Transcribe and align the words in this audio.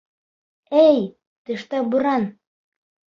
Эй, 0.85 0.97
тышта 1.43 1.79
буран! 1.89 2.23